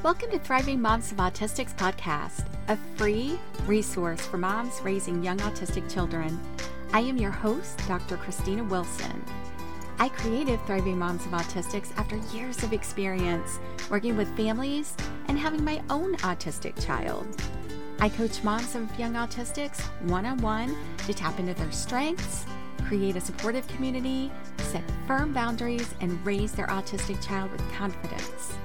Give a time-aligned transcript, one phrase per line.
[0.00, 3.36] Welcome to Thriving Moms of Autistics podcast, a free
[3.66, 6.38] resource for moms raising young autistic children.
[6.92, 8.16] I am your host, Dr.
[8.16, 9.24] Christina Wilson.
[9.98, 13.58] I created Thriving Moms of Autistics after years of experience
[13.90, 14.94] working with families
[15.26, 17.26] and having my own autistic child.
[17.98, 20.76] I coach moms of young autistics one on one
[21.08, 22.46] to tap into their strengths,
[22.86, 28.56] create a supportive community, set firm boundaries, and raise their autistic child with confidence.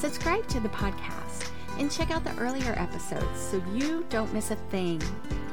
[0.00, 4.56] Subscribe to the podcast and check out the earlier episodes so you don't miss a
[4.70, 4.98] thing.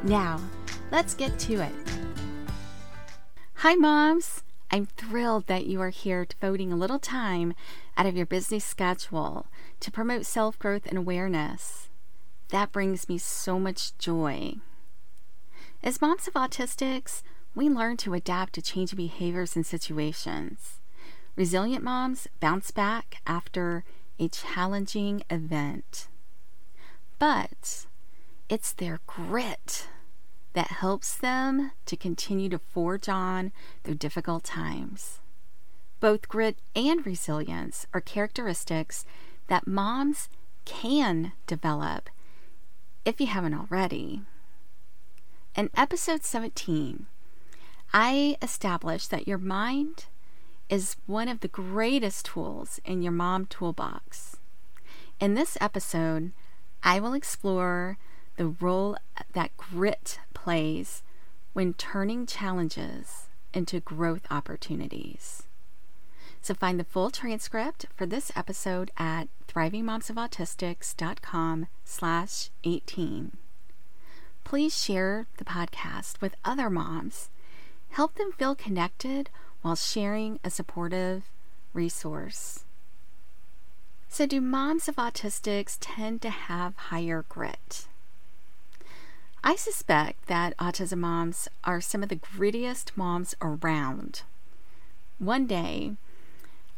[0.04, 0.40] Now,
[0.90, 1.74] let's get to it.
[3.56, 4.44] Hi, moms.
[4.72, 7.56] I'm thrilled that you are here devoting a little time
[7.98, 9.48] out of your busy schedule
[9.82, 11.90] to promote self growth and awareness.
[12.48, 14.54] That brings me so much joy.
[15.84, 17.22] As moms of autistics,
[17.54, 20.80] we learn to adapt to changing behaviors and situations.
[21.36, 23.84] Resilient moms bounce back after
[24.20, 26.08] a challenging event.
[27.20, 27.88] But
[28.50, 29.88] it's their grit
[30.54, 33.52] that helps them to continue to forge on
[33.84, 35.20] through difficult times.
[36.00, 39.06] Both grit and resilience are characteristics
[39.48, 40.30] that moms
[40.66, 42.10] can develop
[43.06, 44.22] if you haven't already.
[45.56, 47.08] In episode 17,
[47.94, 50.06] I established that your mind
[50.70, 54.38] is one of the greatest tools in your mom toolbox.
[55.20, 56.32] In this episode,
[56.84, 57.98] I will explore
[58.36, 58.98] the role
[59.34, 61.04] that grit plays
[61.54, 65.44] when turning challenges into growth opportunities.
[66.42, 73.32] So find the full transcript for this episode at thrivingmomsofautistics.com slash 18.
[74.44, 77.32] Please share the podcast with other moms.
[77.90, 79.30] Help them feel connected
[79.62, 81.24] while sharing a supportive
[81.74, 82.64] resource.
[84.10, 87.88] So, do moms of autistics tend to have higher grit?
[89.44, 94.24] I suspect that autism moms are some of the grittiest moms around.
[95.20, 95.94] One day,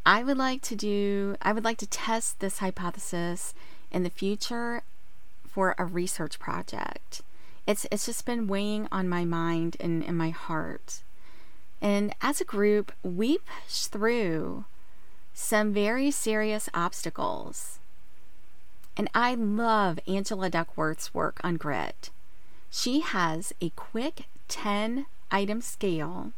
[0.05, 3.53] I would like to do, I would like to test this hypothesis
[3.91, 4.83] in the future
[5.47, 7.21] for a research project.
[7.67, 11.01] It's, it's just been weighing on my mind and in my heart.
[11.81, 14.65] And as a group, we push through
[15.33, 17.79] some very serious obstacles.
[18.97, 22.09] And I love Angela Duckworth's work on grit.
[22.69, 26.33] She has a quick 10 item scale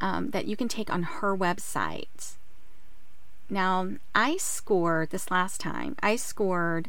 [0.00, 2.34] um, that you can take on her website.
[3.50, 6.88] Now, I scored this last time, I scored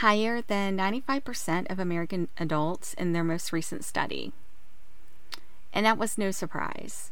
[0.00, 4.32] higher than 95% of American adults in their most recent study.
[5.74, 7.10] And that was no surprise.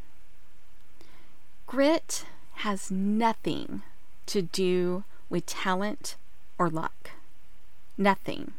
[1.67, 2.25] Grit
[2.57, 3.83] has nothing
[4.27, 6.15] to do with talent
[6.59, 7.11] or luck.
[7.99, 8.53] Nothing.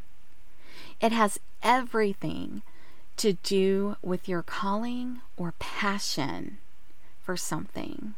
[1.00, 2.64] It has everything
[3.18, 6.58] to do with your calling or passion
[7.22, 8.16] for something.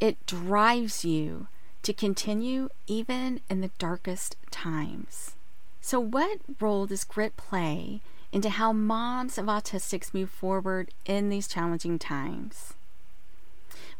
[0.00, 1.48] It drives you
[1.82, 5.34] to continue even in the darkest times.
[5.80, 8.00] So, what role does grit play
[8.32, 12.74] into how moms of autistics move forward in these challenging times?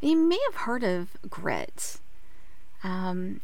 [0.00, 1.98] You may have heard of grit.
[2.84, 3.40] Um,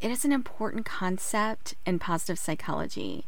[0.00, 3.24] it is an important concept in positive psychology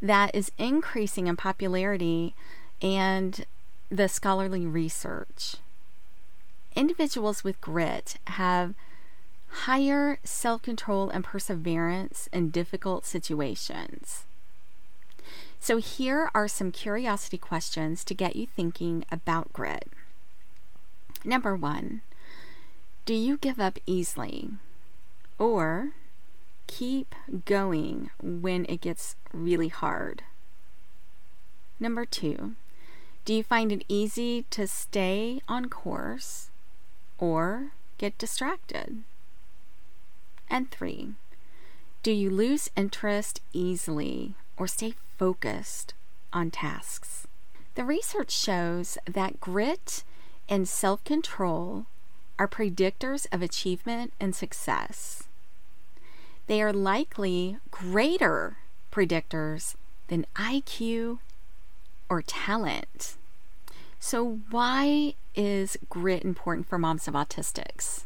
[0.00, 2.34] that is increasing in popularity
[2.80, 3.44] and
[3.90, 5.56] the scholarly research.
[6.74, 8.74] Individuals with grit have
[9.48, 14.24] higher self control and perseverance in difficult situations.
[15.62, 19.86] So, here are some curiosity questions to get you thinking about grit.
[21.24, 22.00] Number one,
[23.06, 24.50] do you give up easily?
[25.38, 25.90] Or
[26.66, 27.14] keep
[27.44, 30.24] going when it gets really hard?
[31.78, 32.56] Number two,
[33.24, 36.50] do you find it easy to stay on course
[37.18, 39.04] or get distracted?
[40.50, 41.10] And three,
[42.02, 45.94] do you lose interest easily or stay focused
[46.32, 47.26] on tasks?
[47.74, 50.04] The research shows that grit
[50.48, 51.86] and self control
[52.38, 55.24] are predictors of achievement and success.
[56.46, 58.58] They are likely greater
[58.90, 59.74] predictors
[60.08, 61.18] than IQ
[62.08, 63.16] or talent.
[63.98, 68.02] So, why is grit important for moms of autistics?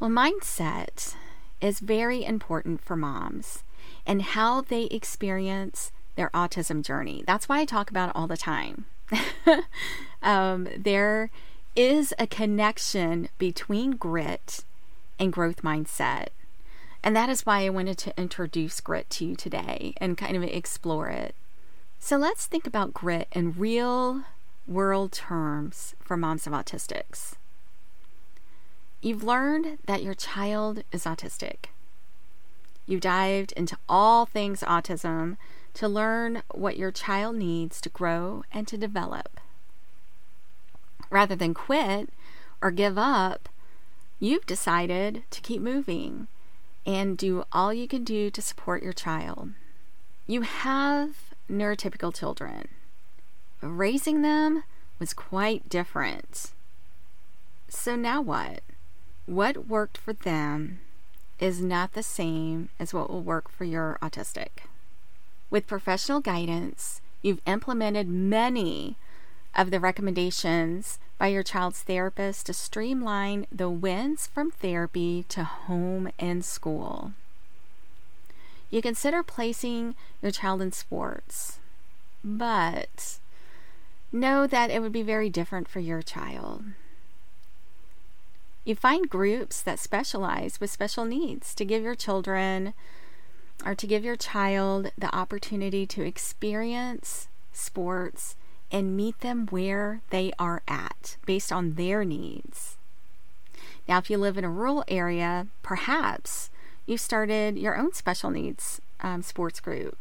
[0.00, 1.14] Well, mindset
[1.60, 3.62] is very important for moms
[4.06, 7.24] and how they experience their autism journey.
[7.26, 8.86] That's why I talk about it all the time.
[10.22, 11.30] um, there
[11.74, 14.64] is a connection between grit
[15.18, 16.28] and growth mindset.
[17.02, 20.42] And that is why I wanted to introduce grit to you today and kind of
[20.42, 21.34] explore it.
[21.98, 24.22] So let's think about grit in real
[24.66, 27.34] world terms for moms of autistics.
[29.00, 31.66] You've learned that your child is autistic.
[32.92, 35.38] You dived into all things autism
[35.72, 39.40] to learn what your child needs to grow and to develop.
[41.08, 42.10] Rather than quit
[42.60, 43.48] or give up,
[44.20, 46.28] you've decided to keep moving
[46.84, 49.52] and do all you can do to support your child.
[50.26, 52.68] You have neurotypical children.
[53.62, 54.64] Raising them
[54.98, 56.52] was quite different.
[57.70, 58.60] So now what?
[59.24, 60.80] What worked for them
[61.42, 64.68] is not the same as what will work for your autistic.
[65.50, 68.96] With professional guidance, you've implemented many
[69.52, 76.10] of the recommendations by your child's therapist to streamline the wins from therapy to home
[76.16, 77.10] and school.
[78.70, 81.58] You consider placing your child in sports,
[82.22, 83.18] but
[84.12, 86.62] know that it would be very different for your child.
[88.64, 92.74] You find groups that specialize with special needs to give your children
[93.64, 98.36] or to give your child the opportunity to experience sports
[98.70, 102.76] and meet them where they are at based on their needs.
[103.88, 106.50] Now, if you live in a rural area, perhaps
[106.86, 109.98] you started your own special needs um, sports group.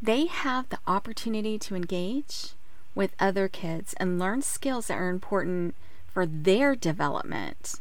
[0.00, 2.54] They have the opportunity to engage
[2.94, 5.74] with other kids and learn skills that are important
[6.06, 7.80] for their development.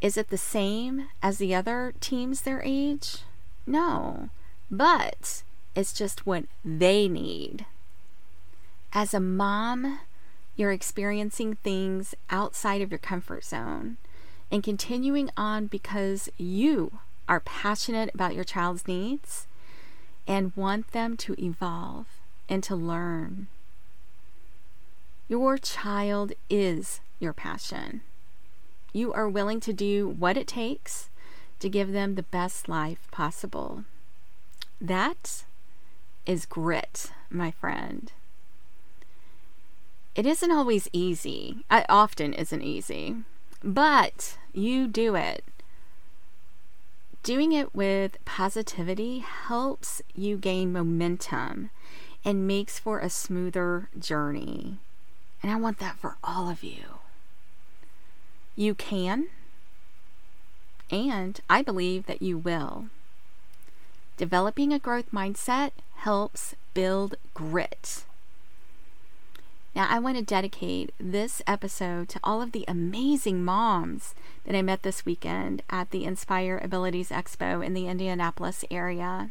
[0.00, 3.18] Is it the same as the other teams their age?
[3.66, 4.30] No,
[4.70, 5.42] but
[5.74, 7.66] it's just what they need.
[8.92, 10.00] As a mom,
[10.56, 13.98] you're experiencing things outside of your comfort zone
[14.50, 16.98] and continuing on because you
[17.28, 19.46] are passionate about your child's needs
[20.26, 22.06] and want them to evolve
[22.48, 23.46] and to learn.
[25.30, 28.00] Your child is your passion.
[28.92, 31.08] You are willing to do what it takes
[31.60, 33.84] to give them the best life possible.
[34.80, 35.44] That
[36.26, 38.10] is grit, my friend.
[40.16, 41.64] It isn't always easy.
[41.70, 43.14] It often isn't easy.
[43.62, 45.44] But you do it.
[47.22, 51.70] Doing it with positivity helps you gain momentum
[52.24, 54.78] and makes for a smoother journey.
[55.42, 57.00] And I want that for all of you.
[58.56, 59.28] You can,
[60.90, 62.86] and I believe that you will.
[64.16, 68.04] Developing a growth mindset helps build grit.
[69.74, 74.14] Now, I want to dedicate this episode to all of the amazing moms
[74.44, 79.30] that I met this weekend at the Inspire Abilities Expo in the Indianapolis area.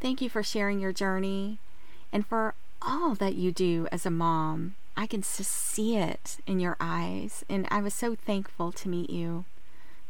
[0.00, 1.58] Thank you for sharing your journey
[2.12, 4.76] and for all that you do as a mom.
[5.00, 9.46] I can see it in your eyes, and I was so thankful to meet you.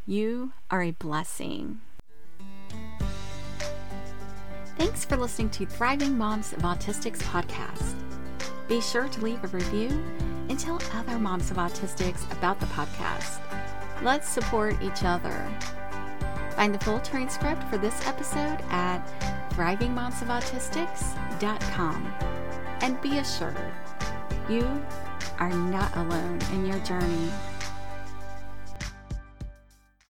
[0.05, 1.79] You are a blessing.
[4.77, 7.95] Thanks for listening to Thriving Moms of Autistics podcast.
[8.67, 9.87] Be sure to leave a review
[10.49, 13.39] and tell other moms of autistics about the podcast.
[14.03, 15.49] Let's support each other.
[16.57, 19.01] Find the full transcript for this episode at
[19.51, 22.13] thrivingmomsofautistics.com.
[22.81, 23.71] And be assured,
[24.51, 24.85] you
[25.39, 27.31] are not alone in your journey